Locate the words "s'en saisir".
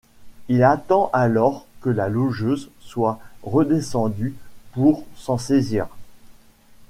5.15-5.85